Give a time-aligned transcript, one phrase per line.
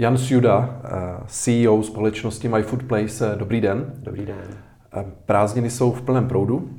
[0.00, 0.88] Jan Sjuda, eh,
[1.26, 3.34] CEO společnosti My Food Place.
[3.38, 3.92] Dobrý den.
[3.98, 4.36] Dobrý den.
[4.96, 6.70] Eh, prázdniny jsou v plném proudu.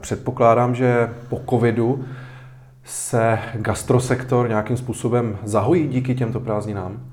[0.00, 2.04] Předpokládám, že po covidu
[2.84, 7.10] se gastrosektor nějakým způsobem zahojí díky těmto prázdninám?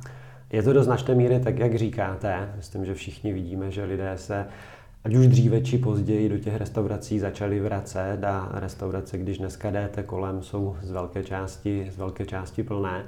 [0.51, 2.53] Je to do značné míry tak, jak říkáte.
[2.57, 4.45] Myslím, že všichni vidíme, že lidé se
[5.03, 10.03] ať už dříve či později do těch restaurací začali vracet a restaurace, když dneska jdete
[10.03, 13.03] kolem, jsou z velké části, z velké části plné.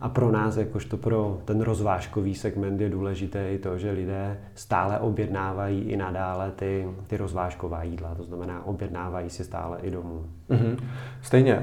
[0.00, 4.98] A pro nás, jakožto pro ten rozvážkový segment, je důležité i to, že lidé stále
[4.98, 10.24] objednávají i nadále ty, ty rozvážková jídla, to znamená objednávají si stále i domů.
[10.50, 10.76] Mm-hmm.
[11.22, 11.62] Stejně, eh,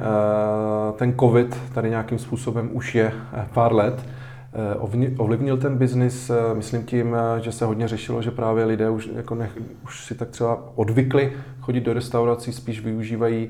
[0.96, 4.06] ten covid tady nějakým způsobem už je eh, pár let.
[4.54, 9.36] Eh, ovlivnil ten biznis, myslím tím, že se hodně řešilo, že právě lidé už, jako
[9.36, 13.50] nech, už si tak třeba odvykli chodit do restaurací, spíš využívají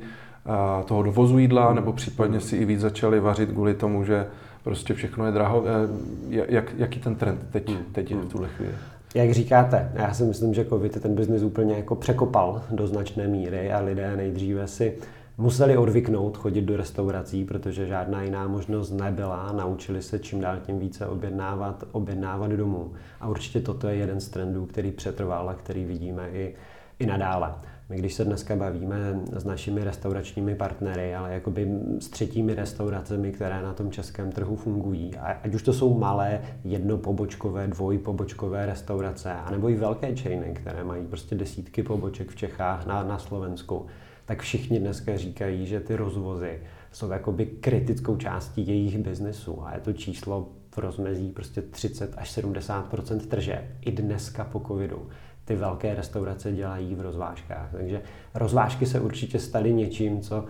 [0.85, 4.27] toho dovozu jídla, nebo případně si i víc začali vařit kvůli tomu, že
[4.66, 5.63] prostě všechno je draho.
[5.68, 7.85] Eh, jak, jaký ten trend teď, hmm.
[7.91, 8.74] teď je v tuhle chvíli?
[9.16, 13.72] Jak říkáte, já si myslím, že COVID ten biznis úplně jako překopal do značné míry
[13.72, 14.98] a lidé nejdříve si
[15.38, 19.52] museli odvyknout chodit do restaurací, protože žádná jiná možnost nebyla.
[19.52, 22.94] Naučili se čím dál tím více objednávat, objednávat domů.
[23.22, 26.55] A určitě toto je jeden z trendů, který přetrval a který vidíme i,
[27.00, 27.54] i nadále.
[27.90, 31.68] My když se dneska bavíme s našimi restauračními partnery, ale jakoby
[32.00, 37.68] s třetími restauracemi, které na tom českém trhu fungují, ať už to jsou malé jednopobočkové,
[37.68, 43.18] dvojpobočkové restaurace, anebo i velké chainy, které mají prostě desítky poboček v Čechách, na, na
[43.18, 43.86] Slovensku,
[44.26, 46.60] tak všichni dneska říkají, že ty rozvozy
[46.91, 49.66] jsou jakoby kritickou částí jejich biznesu.
[49.66, 55.08] A je to číslo v rozmezí prostě 30 až 70% tržeb i dneska po covidu
[55.46, 57.70] ty velké restaurace dělají v rozvážkách.
[57.71, 58.01] Takže
[58.34, 60.46] rozvážky se určitě staly něčím, co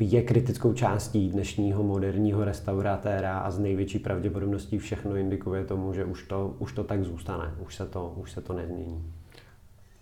[0.00, 6.22] je kritickou částí dnešního moderního restauratéra a z největší pravděpodobností všechno indikuje tomu, že už
[6.22, 9.12] to, už to tak zůstane, už se to, už se to nezmění.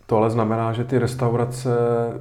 [0.06, 2.14] To ale znamená, že ty restaurace e,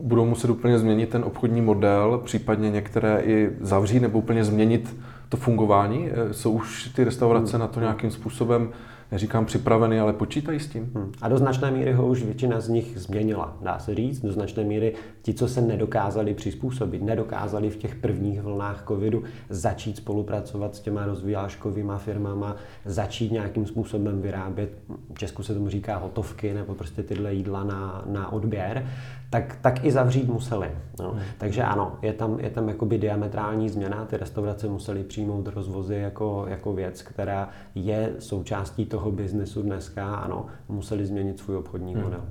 [0.00, 4.96] budou muset úplně změnit ten obchodní model, případně některé i zavřít nebo úplně změnit
[5.28, 6.10] to fungování.
[6.10, 8.68] E, jsou už ty restaurace na to nějakým způsobem
[9.14, 10.90] neříkám připraveny, ale počítají s tím.
[10.94, 11.12] Hmm.
[11.22, 14.20] A do značné míry ho už většina z nich změnila, dá se říct.
[14.20, 19.96] Do značné míry ti, co se nedokázali přizpůsobit, nedokázali v těch prvních vlnách covidu začít
[19.96, 24.78] spolupracovat s těma rozvíjáškovými firmama, začít nějakým způsobem vyrábět,
[25.14, 28.86] v Česku se tomu říká hotovky, nebo prostě tyhle jídla na, na odběr,
[29.30, 30.70] tak, tak i zavřít museli.
[30.98, 31.10] No.
[31.10, 31.20] Hmm.
[31.38, 36.44] Takže ano, je tam, je tam jakoby diametrální změna, ty restaurace musely přijmout rozvozy jako,
[36.48, 42.02] jako věc, která je součástí toho biznesu dneska, ano, museli změnit svůj obchodní hmm.
[42.02, 42.24] model.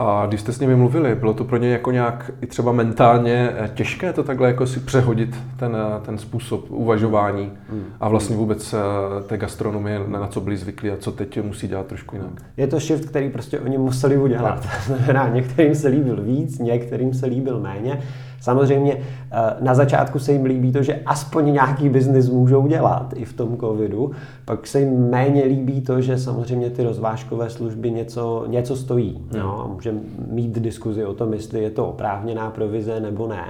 [0.00, 3.50] A když jste s nimi mluvili, bylo to pro ně jako nějak i třeba mentálně
[3.56, 7.84] eh, těžké to takhle jako si přehodit ten, eh, ten způsob uvažování hmm.
[8.00, 11.86] a vlastně vůbec eh, té gastronomie, na co byli zvyklí a co teď musí dělat
[11.86, 12.30] trošku jinak?
[12.56, 14.68] Je to shift, který prostě oni museli udělat.
[14.86, 18.02] znamená, některým se líbil víc, některým se líbil méně.
[18.40, 23.24] Samozřejmě eh, na začátku se jim líbí to, že aspoň nějaký biznis můžou dělat i
[23.24, 24.10] v tom covidu,
[24.44, 29.26] pak se jim méně líbí to, že samozřejmě ty rozvážkové služby něco, něco stojí.
[29.32, 29.40] Hmm.
[29.40, 30.00] No, a můžeme
[30.30, 33.44] mít diskuzi o tom, jestli je to oprávněná provize nebo ne.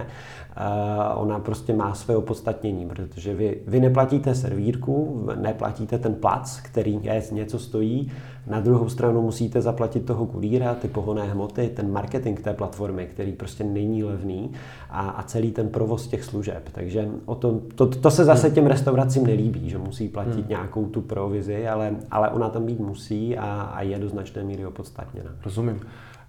[0.57, 6.99] Uh, ona prostě má své opodstatnění, protože vy, vy neplatíte servírku, neplatíte ten plac, který
[7.03, 8.11] je, něco stojí,
[8.49, 13.33] na druhou stranu musíte zaplatit toho kulíra, ty pohonné hmoty, ten marketing té platformy, který
[13.33, 14.53] prostě není levný
[14.91, 16.69] a, a celý ten provoz těch služeb.
[16.73, 20.49] Takže o to, to, to se zase těm restauracím nelíbí, že musí platit hmm.
[20.49, 24.67] nějakou tu provizi, ale, ale ona tam být musí a, a je do značné míry
[24.67, 25.31] opodstatněna.
[25.45, 25.81] Rozumím.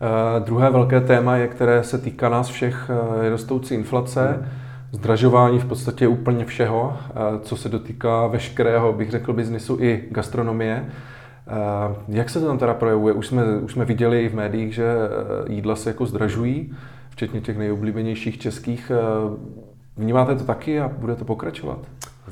[0.02, 4.50] Uh, druhé velké téma, je, které se týká nás všech, uh, je rostoucí inflace.
[4.92, 10.86] Zdražování v podstatě úplně všeho, uh, co se dotýká veškerého, bych řekl, biznisu i gastronomie.
[11.50, 13.14] Eh, jak se to tam teda projevuje?
[13.14, 16.74] Už jsme, už jsme viděli v médiích, že eh, jídla se jako zdražují,
[17.10, 18.92] včetně těch nejoblíbenějších českých.
[18.92, 18.98] Eh,
[19.98, 21.80] vnímáte to taky a bude to pokračovat?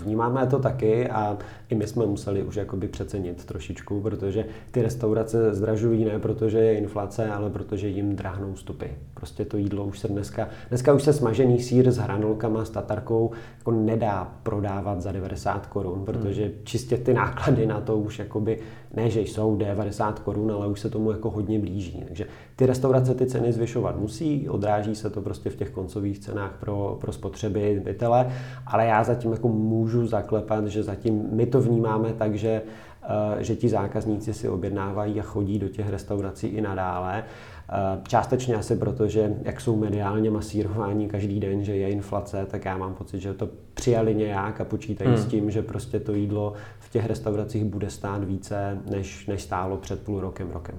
[0.04, 1.38] Vnímáme to taky a
[1.70, 6.78] i my jsme museli už jakoby přecenit trošičku, protože ty restaurace zdražují ne protože je
[6.78, 8.86] inflace, ale protože jim drahnou stupy.
[9.14, 13.32] Prostě to jídlo už se dneska, dneska už se smažený sír s hranolkama, s tatarkou
[13.58, 16.54] jako nedá prodávat za 90 korun, protože hmm.
[16.64, 18.60] čistě ty náklady na to už jakoby,
[18.94, 22.04] ne, že jsou 90 korun, ale už se tomu jako hodně blíží.
[22.08, 26.58] Takže ty restaurace ty ceny zvyšovat musí, odráží se to prostě v těch koncových cenách
[26.60, 28.32] pro, pro spotřebitele,
[28.68, 32.62] ale já zatím jako můžu můžu zaklepat, že zatím my to vnímáme tak, že,
[33.04, 37.24] eh, že ti zákazníci si objednávají a chodí do těch restaurací i nadále.
[37.24, 42.66] Eh, částečně asi proto, že jak jsou mediálně masírováni každý den, že je inflace, tak
[42.66, 45.20] já mám pocit, že to přijali nějak a počítají hmm.
[45.20, 49.78] s tím, že prostě to jídlo v těch restauracích bude stát více, než, než stálo
[49.78, 50.76] před půl rokem, rokem.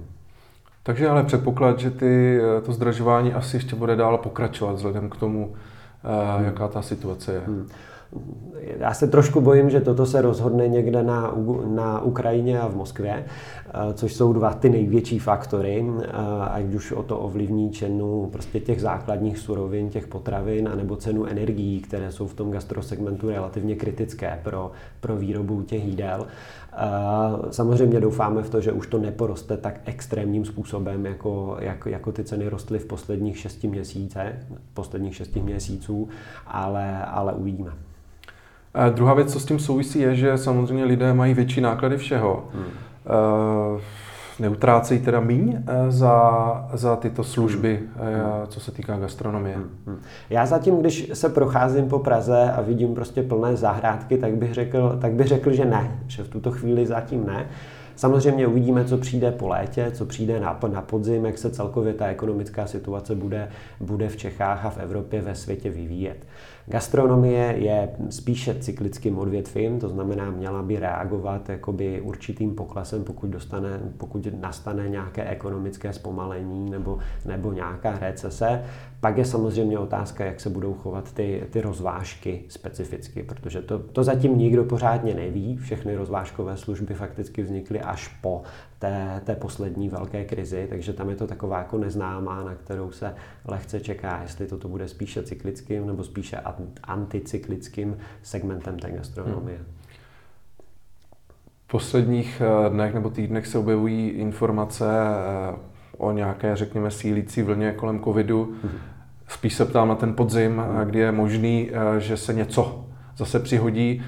[0.83, 5.17] Takže ale předpoklad, že ty, eh, to zdražování asi ještě bude dál pokračovat vzhledem k
[5.17, 5.53] tomu,
[6.03, 6.45] hmm.
[6.45, 7.39] jaká ta situace je.
[7.39, 7.67] Hmm.
[8.79, 11.33] Já se trošku bojím, že toto se rozhodne někde na,
[11.65, 16.07] na Ukrajině a v Moskvě, eh, což jsou dva ty největší faktory, eh,
[16.49, 21.81] ať už o to ovlivní cenu prostě těch základních surovin, těch potravin, anebo cenu energií,
[21.81, 26.27] které jsou v tom gastrosegmentu relativně kritické pro, pro výrobu těch jídel.
[26.73, 26.77] Eh,
[27.51, 32.23] samozřejmě doufáme v to, že už to neporoste tak extrémním způsobem, jako, jako, jako ty
[32.23, 34.17] ceny rostly v posledních šesti měsících,
[34.73, 36.09] posledních šesti měsíců,
[36.47, 37.88] ale, ale uvidíme.
[38.73, 42.45] A druhá věc, co s tím souvisí, je, že samozřejmě lidé mají větší náklady všeho.
[42.53, 42.63] Hmm.
[42.63, 43.81] Uh,
[44.39, 48.47] neutrácejí teda míň eh, za, za tyto služby, hmm.
[48.47, 49.55] co se týká gastronomie.
[49.55, 49.99] Hmm, hmm.
[50.29, 54.97] Já zatím, když se procházím po Praze a vidím prostě plné zahrádky, tak bych řekl,
[55.01, 57.45] tak bych řekl že ne, že v tuto chvíli zatím ne.
[57.99, 62.07] Samozřejmě uvidíme, co přijde po létě, co přijde na, na podzim, jak se celkově ta
[62.07, 63.49] ekonomická situace bude,
[63.79, 66.25] bude v Čechách a v Evropě ve světě vyvíjet.
[66.69, 73.79] Gastronomie je spíše cyklickým odvětvím, to znamená, měla by reagovat jakoby určitým poklesem, pokud, dostane,
[73.97, 78.63] pokud nastane nějaké ekonomické zpomalení nebo, nebo nějaká recese.
[78.99, 84.03] Pak je samozřejmě otázka, jak se budou chovat ty, ty rozvážky specificky, protože to, to
[84.03, 85.57] zatím nikdo pořádně neví.
[85.57, 88.43] Všechny rozvážkové služby fakticky vznikly až po
[88.79, 93.15] té, té poslední velké krizi, takže tam je to taková jako neznámá, na kterou se
[93.45, 96.41] lehce čeká, jestli toto bude spíše cyklickým nebo spíše
[96.83, 99.57] anticyklickým segmentem té gastronomie.
[99.57, 99.67] Hmm.
[101.67, 105.55] V posledních eh, dnech nebo týdnech se objevují informace eh,
[105.97, 108.43] o nějaké, řekněme, sílící vlně kolem covidu.
[108.43, 108.71] Hmm.
[109.27, 110.81] Spíš se ptám na ten podzim, hmm.
[110.85, 112.85] kdy je možný, že se něco
[113.17, 114.03] zase přihodí.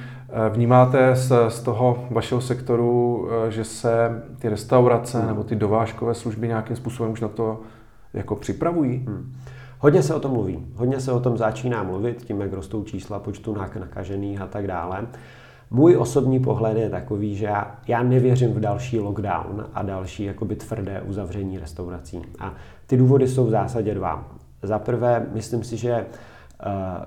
[0.49, 5.27] Vnímáte z, z toho vašeho sektoru, že se ty restaurace hmm.
[5.27, 7.59] nebo ty dovážkové služby nějakým způsobem už na to
[8.13, 8.97] jako připravují?
[9.07, 9.33] Hmm.
[9.79, 10.65] Hodně se o tom mluví.
[10.75, 15.07] Hodně se o tom začíná mluvit, tím, jak rostou čísla počtu nakažených a tak dále.
[15.71, 20.55] Můj osobní pohled je takový, že já, já nevěřím v další lockdown a další jakoby
[20.55, 22.21] tvrdé uzavření restaurací.
[22.39, 22.53] A
[22.87, 24.27] ty důvody jsou v zásadě dva.
[24.63, 26.05] Za prvé, myslím si, že Eh,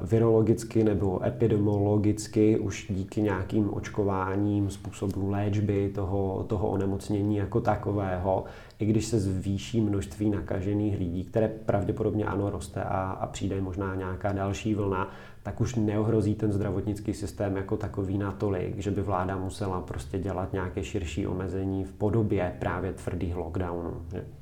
[0.01, 8.45] virologicky nebo epidemiologicky už díky nějakým očkováním, způsobům léčby toho, toho onemocnění jako takového,
[8.79, 13.95] i když se zvýší množství nakažených lidí, které pravděpodobně ano roste a, a přijde možná
[13.95, 15.11] nějaká další vlna,
[15.43, 20.53] tak už neohrozí ten zdravotnický systém jako takový natolik, že by vláda musela prostě dělat
[20.53, 23.95] nějaké širší omezení v podobě právě tvrdých lockdownů.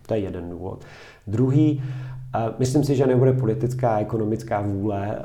[0.06, 0.84] To je jeden důvod.
[1.26, 1.82] Druhý,
[2.58, 5.22] Myslím si, že nebude politická a ekonomická vůle eh,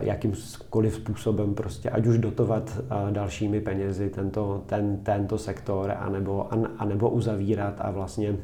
[0.00, 6.48] jakýmkoliv způsobem prostě ať už dotovat eh, dalšími penězi tento, ten, tento sektor anebo,
[6.78, 8.36] anebo uzavírat a vlastně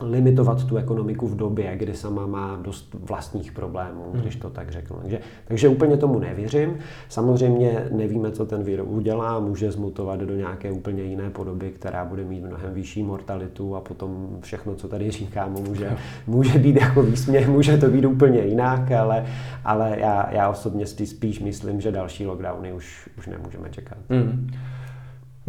[0.00, 4.20] limitovat tu ekonomiku v době, kdy sama má dost vlastních problémů, hmm.
[4.20, 4.96] když to tak řeknu.
[5.00, 6.78] Takže, takže úplně tomu nevěřím.
[7.08, 12.24] Samozřejmě nevíme, co ten vir udělá, může zmutovat do nějaké úplně jiné podoby, která bude
[12.24, 15.96] mít mnohem vyšší mortalitu a potom všechno, co tady říkám, může,
[16.26, 19.26] může být jako výsměch, může to být úplně jinak, ale,
[19.64, 23.98] ale já, já osobně spíš myslím, že další lockdowny už, už nemůžeme čekat.
[24.10, 24.50] Hmm.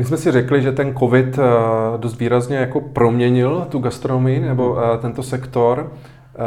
[0.02, 1.42] My jsme si řekli, že ten COVID eh,
[1.98, 5.92] dost výrazně jako proměnil tu gastronomii nebo eh, tento sektor.
[5.92, 6.40] Eh,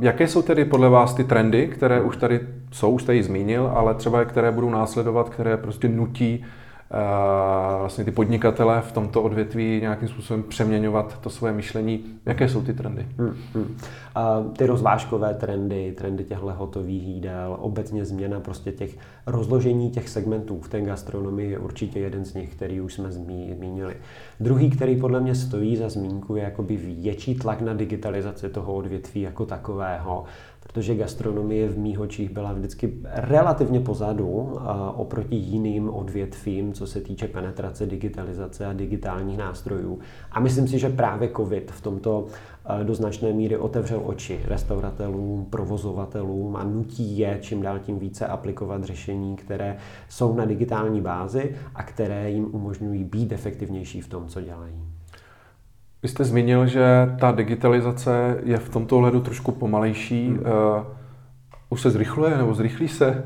[0.00, 2.40] jaké jsou tedy podle vás ty trendy, které už tady
[2.72, 6.44] jsou, už ji zmínil, ale třeba které budou následovat, které prostě nutí
[7.78, 12.04] vlastně ty podnikatele v tomto odvětví nějakým způsobem přeměňovat to svoje myšlení.
[12.26, 13.06] Jaké jsou ty trendy?
[13.18, 13.76] Hmm, hmm.
[14.14, 20.60] A ty rozvážkové trendy, trendy těchto hotových jídel, obecně změna prostě těch rozložení těch segmentů
[20.60, 23.96] v té gastronomii je určitě jeden z nich, který už jsme zmínili.
[24.40, 29.20] Druhý, který podle mě stojí za zmínku, je jakoby větší tlak na digitalizaci toho odvětví
[29.20, 30.24] jako takového
[30.60, 34.58] protože gastronomie v mých očích byla vždycky relativně pozadu
[34.94, 39.98] oproti jiným odvětvím, co se týče penetrace digitalizace a digitálních nástrojů.
[40.32, 42.26] A myslím si, že právě COVID v tomto
[42.82, 48.84] do značné míry otevřel oči restauratélům, provozovatelům a nutí je čím dál tím více aplikovat
[48.84, 49.76] řešení, které
[50.08, 54.99] jsou na digitální bázi a které jim umožňují být efektivnější v tom, co dělají.
[56.02, 56.84] Vy jste zmínil, že
[57.20, 60.28] ta digitalizace je v tomto ohledu trošku pomalejší.
[60.28, 60.40] Hmm.
[60.46, 60.84] Eh,
[61.70, 63.24] Už se zrychluje nebo zrychlí se?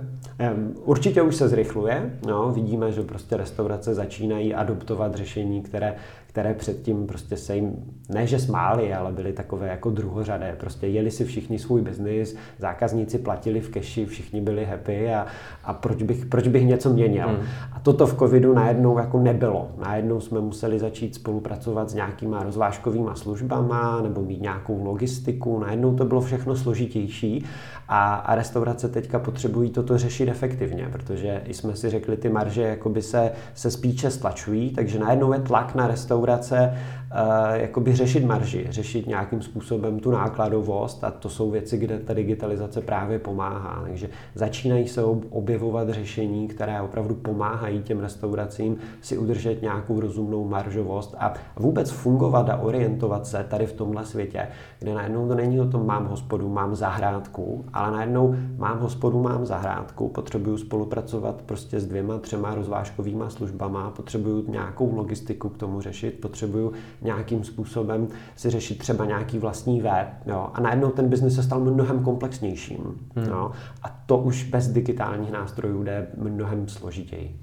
[0.85, 2.19] Určitě už se zrychluje.
[2.26, 5.95] No, vidíme, že prostě restaurace začínají adoptovat řešení, které
[6.35, 7.76] které předtím prostě se jim,
[8.09, 10.57] ne že smáli, ale byly takové jako druhořadé.
[10.61, 15.26] Prostě jeli si všichni svůj biznis, zákazníci platili v keši, všichni byli happy a,
[15.64, 17.29] a proč, bych, proč bych něco měnil.
[17.29, 17.47] Hmm.
[17.73, 19.71] A toto v covidu najednou jako nebylo.
[19.79, 25.59] Najednou jsme museli začít spolupracovat s nějakýma rozvážkovýma službama nebo mít nějakou logistiku.
[25.59, 27.45] Najednou to bylo všechno složitější
[27.88, 33.03] a, a restaurace teďka potřebují toto řešit efektivně, protože jsme si řekli, ty marže jakoby
[33.03, 39.07] se, se spíše stlačují, takže najednou je tlak na restaurace uh, jakoby řešit marži, řešit
[39.07, 43.81] nějakým způsobem tu nákladovost a to jsou věci, kde ta digitalizace právě pomáhá.
[43.83, 51.14] Takže začínají se objevovat řešení, které opravdu pomáhají těm restauracím si udržet nějakou rozumnou maržovost
[51.19, 55.66] a vůbec fungovat a orientovat se tady v tomhle světě, kde najednou to není o
[55.66, 61.87] tom, mám hospodu, mám zahrádku, ale najednou mám hospodu, mám zahrádku, potřebuju spolupracovat prostě s
[61.87, 68.78] dvěma, třema rozvážkovýma službama, potřebuju nějakou logistiku k tomu řešit, potřebuju nějakým způsobem si řešit
[68.78, 70.09] třeba nějaký vlastní web.
[70.26, 70.49] Jo?
[70.54, 72.85] A najednou ten biznis se stal mnohem komplexnějším.
[73.16, 73.26] Hmm.
[73.26, 73.50] Jo?
[73.83, 77.37] A to už bez digitálních nástrojů jde mnohem složitěji.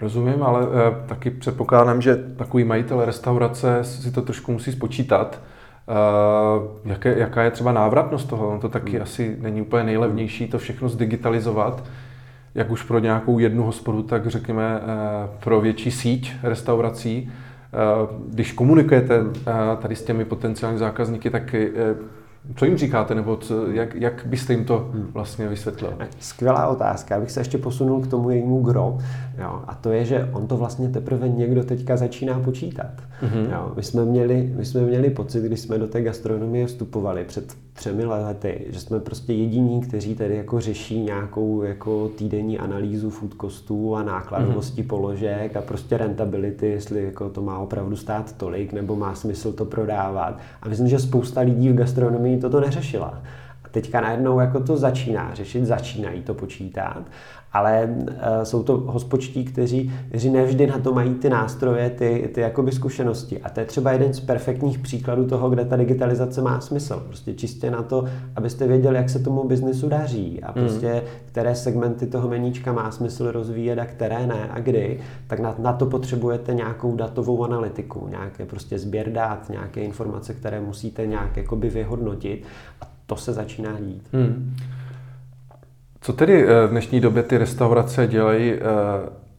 [0.00, 5.40] Rozumím, ale e, taky předpokládám, že takový majitel restaurace si to trošku musí spočítat.
[5.88, 8.48] E, jaké, jaká je třeba návratnost toho?
[8.48, 9.02] On to taky hmm.
[9.02, 11.84] asi není úplně nejlevnější to všechno zdigitalizovat
[12.54, 14.80] jak už pro nějakou jednu hospodu, tak řekněme e,
[15.44, 17.32] pro větší síť restaurací.
[17.74, 19.52] Eh, když komunikujete eh,
[19.82, 21.94] tady s těmi potenciálními zákazníky, tak eh,
[22.56, 25.10] co jim říkáte, nebo co, jak, jak byste jim to hmm.
[25.12, 25.94] vlastně vysvětlil?
[26.20, 28.98] Skvělá otázka, abych se ještě posunul k tomu jejímu gro.
[29.38, 32.92] Jo, a to je, že on to vlastně teprve někdo teďka začíná počítat.
[33.22, 33.52] Mm-hmm.
[33.52, 37.56] Jo, my, jsme měli, my jsme měli pocit, když jsme do té gastronomie vstupovali před
[37.72, 43.34] třemi lety, že jsme prostě jediní, kteří tady jako řeší nějakou jako týdenní analýzu food
[43.40, 44.86] costů a nákladovosti mm-hmm.
[44.86, 49.64] položek a prostě rentability, jestli jako to má opravdu stát tolik, nebo má smysl to
[49.64, 50.38] prodávat.
[50.62, 53.22] A myslím, že spousta lidí v gastronomii toto neřešila.
[53.72, 57.02] Teďka najednou jako to začíná řešit, začínají to počítat
[57.52, 58.08] ale uh,
[58.42, 63.40] jsou to hospočtí, kteří, kteří nevždy na to mají ty nástroje, ty, ty jakoby zkušenosti.
[63.40, 67.02] A to je třeba jeden z perfektních příkladů toho, kde ta digitalizace má smysl.
[67.06, 68.04] Prostě čistě na to,
[68.36, 70.60] abyste věděli, jak se tomu biznesu daří a mhm.
[70.60, 71.00] prostě mm.
[71.26, 75.72] které segmenty toho meníčka má smysl rozvíjet a které ne a kdy, tak na, na
[75.72, 81.70] to potřebujete nějakou datovou analytiku, nějaké prostě sběr dát, nějaké informace, které musíte nějak jakoby
[81.70, 82.44] vyhodnotit
[82.80, 84.08] a to se začíná dít.
[84.12, 84.56] Mm.
[86.00, 88.58] Co tedy eh, v dnešní době ty restaurace dělají eh,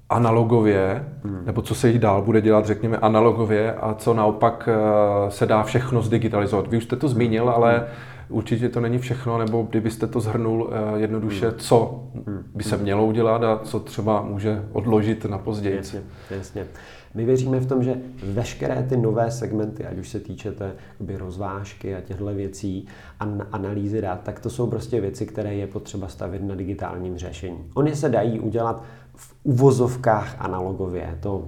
[0.09, 1.45] analogově, hmm.
[1.45, 5.63] nebo co se jich dál bude dělat, řekněme, analogově a co naopak eh, se dá
[5.63, 6.67] všechno zdigitalizovat?
[6.67, 7.87] Vy už jste to zmínil, ale hmm.
[8.29, 11.57] Určitě to není všechno, nebo kdybyste to zhrnul jednoduše, hmm.
[11.57, 12.43] co hmm.
[12.55, 15.75] by se mělo udělat a co třeba může odložit na později.
[15.75, 16.01] Jasně,
[16.31, 16.67] jasně.
[17.15, 20.73] My věříme v tom, že veškeré ty nové segmenty, ať už se týče té
[21.17, 22.87] rozvážky a těchto věcí
[23.19, 27.57] a analýzy dat, tak to jsou prostě věci, které je potřeba stavit na digitálním řešení.
[27.73, 28.83] Oni se dají udělat
[29.15, 31.17] v uvozovkách analogově.
[31.19, 31.43] To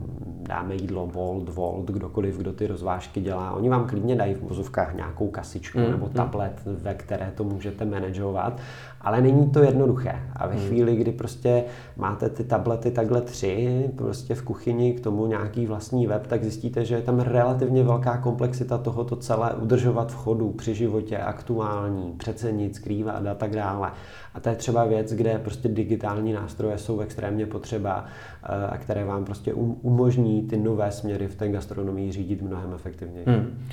[0.47, 3.51] dáme jídlo Bolt, Volt, kdokoliv, kdo ty rozvážky dělá.
[3.51, 6.13] Oni vám klidně dají v uvozovkách nějakou kasičku mm, nebo mm.
[6.13, 8.59] tablet, ve které to můžete manažovat,
[9.01, 10.19] ale není to jednoduché.
[10.35, 10.59] A ve mm.
[10.59, 11.63] chvíli, kdy prostě
[11.97, 16.85] máte ty tablety takhle tři, prostě v kuchyni k tomu nějaký vlastní web, tak zjistíte,
[16.85, 22.13] že je tam relativně velká komplexita toho to celé udržovat v chodu, při životě, aktuální,
[22.17, 23.91] přecenit, skrývat a tak dále.
[24.33, 28.05] A to je třeba věc, kde prostě digitální nástroje jsou extrémně potřeba
[28.43, 32.73] eh, a které vám prostě um, umožní ty nové směry v té gastronomii řídit mnohem
[32.73, 33.25] efektivněji.
[33.27, 33.67] Hmm.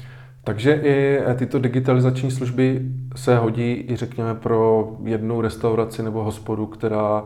[0.45, 2.83] Takže i eh, tyto digitalizační služby
[3.17, 7.25] se hodí i řekněme pro jednu restauraci nebo hospodu, která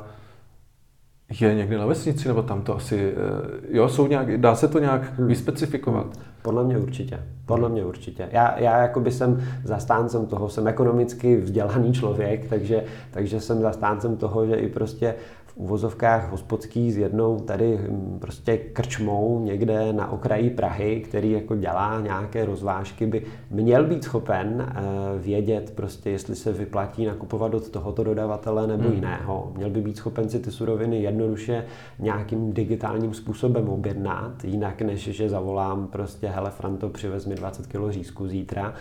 [1.41, 4.79] je někde na vesnici, nebo tam to asi, eh, jo, jsou nějak, dá se to
[4.79, 5.29] nějak hmm.
[5.29, 6.07] vyspecifikovat?
[6.43, 7.21] Podle mě určitě.
[7.47, 8.29] Podle mě určitě.
[8.33, 14.47] Já, já jakoby jsem zastáncem toho, jsem ekonomicky vzdělaný člověk, takže, takže jsem zastáncem toho,
[14.47, 15.15] že i prostě
[15.57, 22.01] uvozovkách hospodský s jednou tady hm, prostě krčmou někde na okraji Prahy, který jako dělá
[22.01, 24.83] nějaké rozvážky, by měl být schopen eh,
[25.19, 28.95] vědět prostě, jestli se vyplatí nakupovat od tohoto dodavatele nebo hmm.
[28.95, 29.53] jiného.
[29.57, 31.65] Měl by být schopen si ty suroviny jednoduše
[31.99, 37.91] nějakým digitálním způsobem objednat, jinak než že zavolám prostě hele Franto, přivez mi 20 kg
[37.91, 38.75] řízku zítra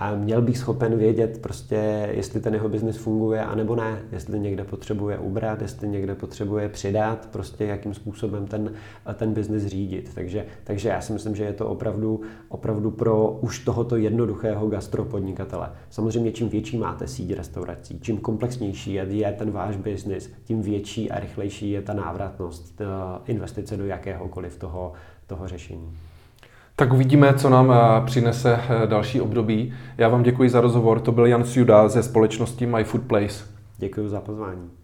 [0.00, 4.64] a měl bych schopen vědět prostě, jestli ten jeho biznis funguje, anebo ne, jestli někde
[4.64, 8.72] potřebuje ubrat, jestli někde potřebuje přidat, prostě jakým způsobem ten,
[9.14, 10.10] ten biznis řídit.
[10.14, 15.70] Takže, takže já si myslím, že je to opravdu, opravdu pro už tohoto jednoduchého gastropodnikatele.
[15.90, 21.10] Samozřejmě čím větší máte síť restaurací, čím komplexnější je, je ten váš biznis, tím větší
[21.10, 22.82] a rychlejší je ta návratnost
[23.26, 24.92] investice do jakéhokoliv toho,
[25.26, 25.96] toho řešení.
[26.80, 29.74] Tak uvidíme, co nám eh, přinese eh, další období.
[29.98, 31.00] Já vám děkuji za rozhovor.
[31.00, 33.44] To byl Jan Suda ze společnosti My Food Place.
[33.78, 34.79] Děkuji za pozvání.